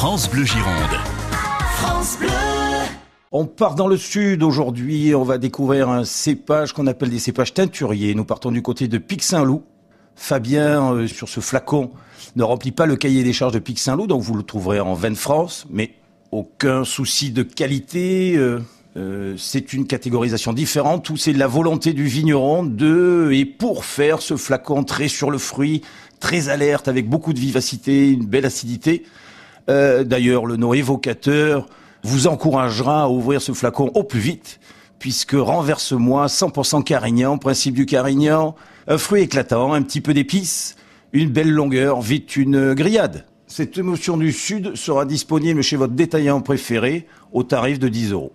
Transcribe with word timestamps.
France 0.00 0.30
Bleu 0.30 0.46
Gironde. 0.46 0.96
France 1.74 2.16
Bleu. 2.18 2.30
On 3.32 3.44
part 3.44 3.74
dans 3.74 3.86
le 3.86 3.98
sud 3.98 4.42
aujourd'hui, 4.42 5.14
on 5.14 5.24
va 5.24 5.36
découvrir 5.36 5.90
un 5.90 6.06
cépage 6.06 6.72
qu'on 6.72 6.86
appelle 6.86 7.10
des 7.10 7.18
cépages 7.18 7.52
teinturiers. 7.52 8.14
Nous 8.14 8.24
partons 8.24 8.50
du 8.50 8.62
côté 8.62 8.88
de 8.88 8.96
Pic-Saint-Loup. 8.96 9.62
Fabien, 10.16 10.94
euh, 10.94 11.06
sur 11.06 11.28
ce 11.28 11.40
flacon, 11.40 11.90
ne 12.34 12.42
remplit 12.42 12.72
pas 12.72 12.86
le 12.86 12.96
cahier 12.96 13.22
des 13.24 13.34
charges 13.34 13.52
de 13.52 13.58
Pic-Saint-Loup, 13.58 14.06
donc 14.06 14.22
vous 14.22 14.32
le 14.32 14.42
trouverez 14.42 14.80
en 14.80 14.94
vin 14.94 15.10
de 15.10 15.16
France, 15.16 15.66
mais 15.68 15.90
aucun 16.32 16.84
souci 16.84 17.30
de 17.30 17.42
qualité. 17.42 18.36
euh, 18.38 18.60
euh, 18.96 19.34
c'est 19.36 19.74
une 19.74 19.86
catégorisation 19.86 20.54
différente 20.54 21.10
où 21.10 21.18
c'est 21.18 21.34
de 21.34 21.38
la 21.38 21.46
volonté 21.46 21.92
du 21.92 22.06
vigneron 22.06 22.64
de 22.64 23.28
et 23.34 23.44
pour 23.44 23.84
faire 23.84 24.22
ce 24.22 24.38
flacon 24.38 24.82
très 24.82 25.08
sur 25.08 25.30
le 25.30 25.36
fruit, 25.36 25.82
très 26.20 26.48
alerte, 26.48 26.88
avec 26.88 27.06
beaucoup 27.06 27.34
de 27.34 27.38
vivacité, 27.38 28.08
une 28.12 28.24
belle 28.24 28.46
acidité. 28.46 29.04
Euh, 29.70 30.04
D'ailleurs, 30.04 30.46
le 30.46 30.56
nom 30.56 30.74
évocateur 30.74 31.66
vous 32.02 32.26
encouragera 32.26 33.04
à 33.04 33.08
ouvrir 33.08 33.40
ce 33.40 33.52
flacon 33.52 33.90
au 33.94 34.02
plus 34.02 34.20
vite, 34.20 34.58
puisque 34.98 35.32
renverse-moi 35.32 36.26
100% 36.26 36.82
carignan, 36.82 37.38
principe 37.38 37.74
du 37.74 37.86
carignan, 37.86 38.56
un 38.88 38.98
fruit 38.98 39.22
éclatant, 39.22 39.72
un 39.72 39.82
petit 39.82 40.00
peu 40.00 40.12
d'épices, 40.12 40.76
une 41.12 41.30
belle 41.30 41.50
longueur, 41.50 42.00
vite 42.00 42.36
une 42.36 42.74
grillade. 42.74 43.24
Cette 43.46 43.78
émotion 43.78 44.16
du 44.16 44.32
Sud 44.32 44.76
sera 44.76 45.04
disponible 45.04 45.62
chez 45.62 45.76
votre 45.76 45.94
détaillant 45.94 46.40
préféré 46.40 47.06
au 47.32 47.42
tarif 47.42 47.78
de 47.78 47.88
10 47.88 48.12
euros. 48.12 48.28